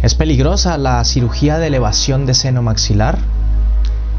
[0.00, 3.18] ¿Es peligrosa la cirugía de elevación de seno maxilar?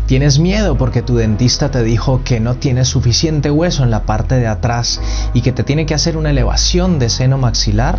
[0.07, 4.36] ¿Tienes miedo porque tu dentista te dijo que no tienes suficiente hueso en la parte
[4.36, 5.00] de atrás
[5.34, 7.97] y que te tiene que hacer una elevación de seno maxilar?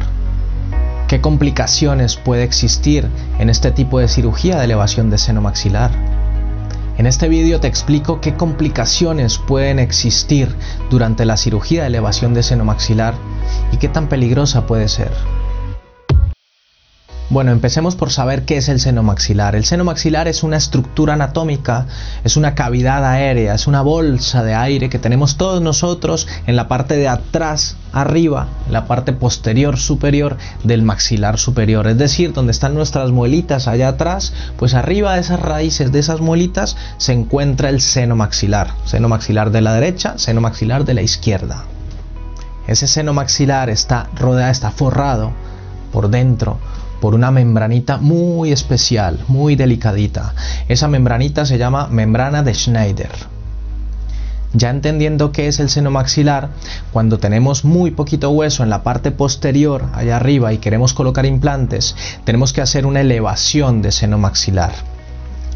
[1.09, 3.09] ¿Qué complicaciones puede existir
[3.39, 5.91] en este tipo de cirugía de elevación de seno maxilar?
[6.99, 10.55] En este vídeo te explico qué complicaciones pueden existir
[10.91, 13.15] durante la cirugía de elevación de seno maxilar
[13.73, 15.13] y qué tan peligrosa puede ser.
[17.31, 19.55] Bueno, empecemos por saber qué es el seno maxilar.
[19.55, 21.87] El seno maxilar es una estructura anatómica,
[22.25, 26.67] es una cavidad aérea, es una bolsa de aire que tenemos todos nosotros en la
[26.67, 31.87] parte de atrás, arriba, en la parte posterior superior del maxilar superior.
[31.87, 36.21] Es decir, donde están nuestras muelitas allá atrás, pues arriba de esas raíces de esas
[36.21, 38.73] muelitas se encuentra el seno maxilar.
[38.87, 41.63] Seno maxilar de la derecha, seno maxilar de la izquierda.
[42.67, 45.31] Ese seno maxilar está rodeado, está forrado
[45.93, 46.59] por dentro
[47.01, 50.35] por una membranita muy especial, muy delicadita.
[50.69, 53.11] Esa membranita se llama membrana de Schneider.
[54.53, 56.51] Ya entendiendo qué es el seno maxilar,
[56.93, 61.95] cuando tenemos muy poquito hueso en la parte posterior, allá arriba, y queremos colocar implantes,
[62.25, 64.73] tenemos que hacer una elevación de seno maxilar.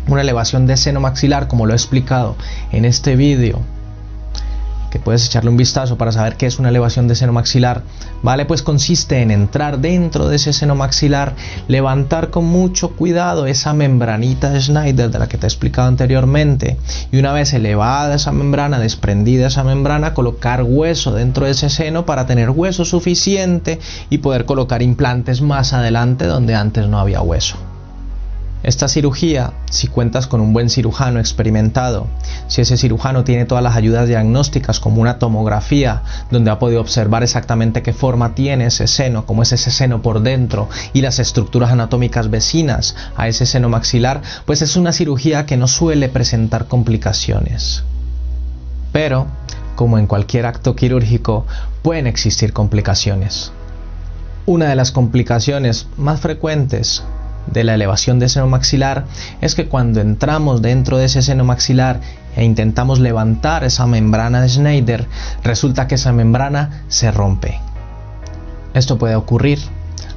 [0.06, 2.36] Una elevación de seno maxilar, como lo he explicado
[2.70, 3.62] en este vídeo,
[4.94, 7.82] que puedes echarle un vistazo para saber qué es una elevación de seno maxilar,
[8.22, 8.46] ¿vale?
[8.46, 11.34] Pues consiste en entrar dentro de ese seno maxilar,
[11.66, 16.76] levantar con mucho cuidado esa membranita de Schneider de la que te he explicado anteriormente
[17.10, 22.06] y una vez elevada esa membrana, desprendida esa membrana, colocar hueso dentro de ese seno
[22.06, 27.56] para tener hueso suficiente y poder colocar implantes más adelante donde antes no había hueso.
[28.64, 32.06] Esta cirugía, si cuentas con un buen cirujano experimentado,
[32.48, 37.22] si ese cirujano tiene todas las ayudas diagnósticas como una tomografía, donde ha podido observar
[37.22, 41.72] exactamente qué forma tiene ese seno, cómo es ese seno por dentro y las estructuras
[41.72, 47.84] anatómicas vecinas a ese seno maxilar, pues es una cirugía que no suele presentar complicaciones.
[48.92, 49.26] Pero,
[49.76, 51.44] como en cualquier acto quirúrgico,
[51.82, 53.52] pueden existir complicaciones.
[54.46, 57.02] Una de las complicaciones más frecuentes
[57.46, 59.04] de la elevación de seno maxilar
[59.40, 62.00] es que cuando entramos dentro de ese seno maxilar
[62.36, 65.06] e intentamos levantar esa membrana de Schneider,
[65.42, 67.60] resulta que esa membrana se rompe.
[68.74, 69.60] Esto puede ocurrir.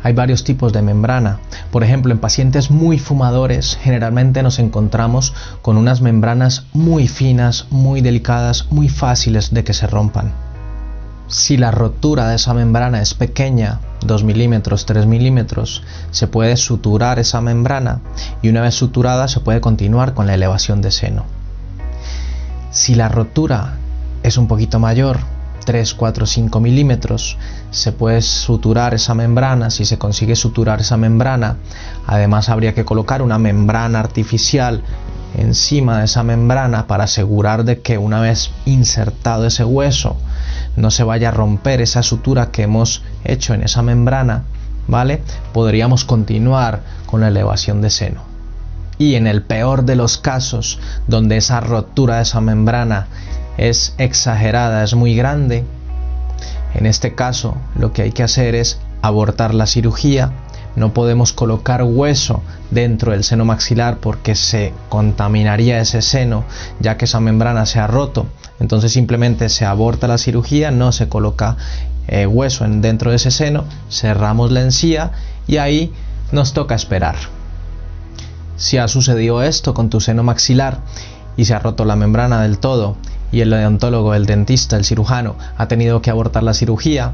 [0.03, 1.39] Hay varios tipos de membrana.
[1.71, 8.01] Por ejemplo, en pacientes muy fumadores generalmente nos encontramos con unas membranas muy finas, muy
[8.01, 10.31] delicadas, muy fáciles de que se rompan.
[11.27, 17.19] Si la rotura de esa membrana es pequeña, 2 milímetros, 3 milímetros, se puede suturar
[17.19, 18.01] esa membrana
[18.41, 21.25] y una vez suturada se puede continuar con la elevación de seno.
[22.71, 23.77] Si la rotura
[24.23, 25.19] es un poquito mayor,
[25.65, 27.37] 3, 4, 5 milímetros,
[27.71, 29.69] se puede suturar esa membrana.
[29.69, 31.57] Si se consigue suturar esa membrana,
[32.05, 34.81] además habría que colocar una membrana artificial
[35.35, 40.15] encima de esa membrana para asegurar de que una vez insertado ese hueso
[40.77, 44.43] no se vaya a romper esa sutura que hemos hecho en esa membrana,
[44.87, 45.21] ¿vale?
[45.51, 48.21] Podríamos continuar con la elevación de seno.
[48.97, 53.07] Y en el peor de los casos, donde esa rotura de esa membrana
[53.57, 55.65] es exagerada, es muy grande,
[56.73, 60.31] en este caso lo que hay que hacer es abortar la cirugía
[60.77, 66.45] no podemos colocar hueso dentro del seno maxilar porque se contaminaría ese seno
[66.79, 68.27] ya que esa membrana se ha roto.
[68.59, 71.57] Entonces simplemente se aborta la cirugía, no se coloca
[72.07, 75.13] eh, hueso en, dentro de ese seno, cerramos la encía
[75.47, 75.91] y ahí
[76.31, 77.15] nos toca esperar.
[78.55, 80.81] Si ha sucedido esto con tu seno maxilar
[81.37, 82.97] y se ha roto la membrana del todo
[83.31, 87.13] y el odontólogo, el dentista, el cirujano ha tenido que abortar la cirugía,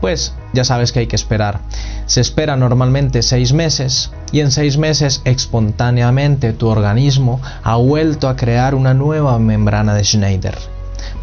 [0.00, 1.60] pues ya sabes que hay que esperar.
[2.06, 8.36] Se espera normalmente seis meses y en seis meses espontáneamente tu organismo ha vuelto a
[8.36, 10.56] crear una nueva membrana de Schneider.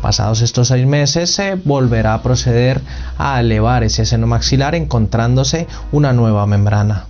[0.01, 2.81] Pasados estos seis meses se volverá a proceder
[3.17, 7.05] a elevar ese seno maxilar encontrándose una nueva membrana.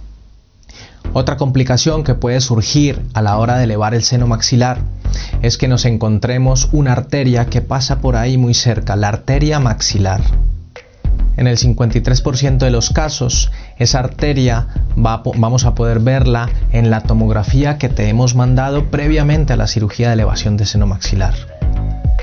[1.14, 4.80] Otra complicación que puede surgir a la hora de elevar el seno maxilar
[5.42, 10.22] es que nos encontremos una arteria que pasa por ahí muy cerca, la arteria maxilar.
[11.36, 17.78] En el 53% de los casos, esa arteria vamos a poder verla en la tomografía
[17.78, 21.34] que te hemos mandado previamente a la cirugía de elevación de seno maxilar.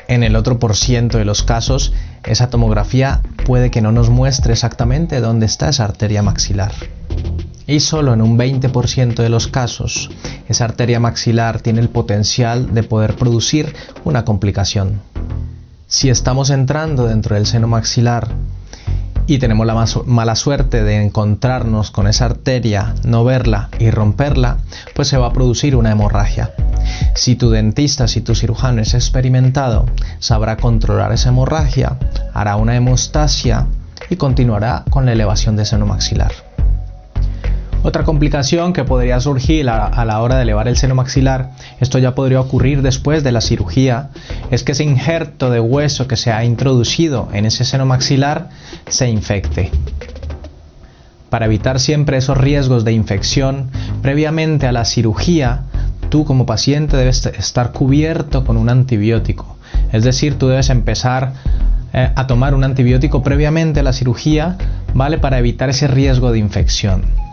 [0.08, 1.92] En el otro por ciento de los casos,
[2.24, 6.72] esa tomografía puede que no nos muestre exactamente dónde está esa arteria maxilar
[7.68, 10.10] y solo en un 20% de los casos
[10.48, 13.74] esa arteria maxilar tiene el potencial de poder producir
[14.04, 15.02] una complicación.
[15.86, 18.28] Si estamos entrando dentro del seno maxilar
[19.26, 24.56] y tenemos la mala suerte de encontrarnos con esa arteria, no verla y romperla,
[24.94, 26.54] pues se va a producir una hemorragia.
[27.14, 29.84] Si tu dentista, si tu cirujano es experimentado,
[30.18, 31.98] sabrá controlar esa hemorragia,
[32.32, 33.66] hará una hemostasia
[34.08, 36.47] y continuará con la elevación de seno maxilar.
[37.88, 42.14] Otra complicación que podría surgir a, la hora de elevar el seno maxilar, esto ya
[42.14, 44.10] podría ocurrir después de la cirugía,
[44.50, 48.50] es que ese injerto de hueso que se ha introducido en ese seno maxilar
[48.88, 49.70] se infecte.
[51.30, 53.70] Para evitar siempre esos riesgos de infección,
[54.02, 55.62] previamente a la cirugía,
[56.10, 59.56] tú como paciente debes estar cubierto con un antibiótico.
[59.92, 61.32] Es decir, tú debes empezar
[61.94, 64.58] eh, a tomar un antibiótico previamente a la cirugía,
[64.92, 65.16] ¿vale?
[65.16, 67.27] Para evitar ese riesgo de infección.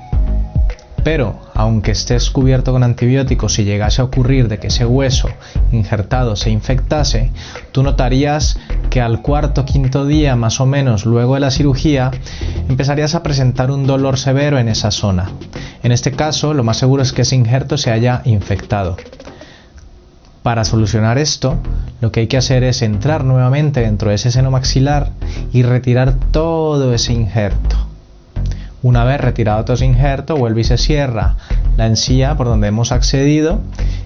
[1.06, 5.30] Pero, aunque estés cubierto con antibióticos y llegase a ocurrir de que ese hueso
[5.72, 7.30] injertado se infectase,
[7.72, 8.58] tú notarías
[8.90, 12.10] que al cuarto quinto día más o menos luego de la cirugía
[12.70, 15.30] empezarías a presentar un dolor severo en esa zona.
[15.84, 18.98] En este caso, lo más seguro es que ese injerto se haya infectado.
[20.42, 21.60] Para solucionar esto,
[22.02, 25.12] lo que hay que hacer es entrar nuevamente dentro de ese seno maxilar
[25.54, 27.85] y retirar todo ese injerto.
[28.86, 31.38] Una vez retirado todo ese injerto, vuelve y se cierra
[31.76, 33.60] la encía por donde hemos accedido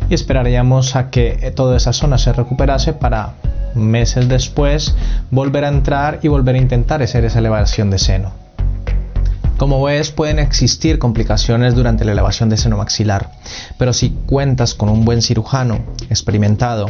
[0.09, 3.33] y esperaríamos a que toda esa zona se recuperase para
[3.75, 4.95] meses después
[5.31, 8.31] volver a entrar y volver a intentar hacer esa elevación de seno.
[9.57, 13.31] Como ves, pueden existir complicaciones durante la elevación de seno maxilar,
[13.77, 15.79] pero si cuentas con un buen cirujano
[16.09, 16.85] experimentado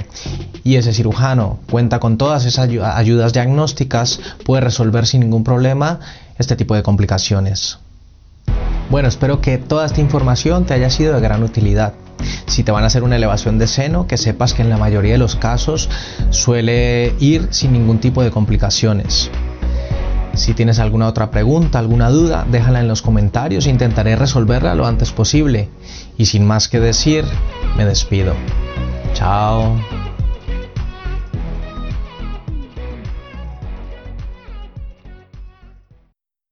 [0.64, 6.00] y ese cirujano cuenta con todas esas ayudas diagnósticas, puede resolver sin ningún problema
[6.40, 7.78] este tipo de complicaciones.
[8.90, 11.94] Bueno, espero que toda esta información te haya sido de gran utilidad.
[12.48, 15.14] Si te van a hacer una elevación de seno, que sepas que en la mayoría
[15.14, 15.90] de los casos
[16.32, 19.30] suele ir sin ningún tipo de complicaciones.
[20.34, 25.12] Si tienes alguna otra pregunta, alguna duda, déjala en los comentarios intentaré resolverla lo antes
[25.12, 25.70] posible.
[26.18, 27.26] Y sin más que decir,
[27.78, 28.34] me despido.
[29.14, 29.76] Chao.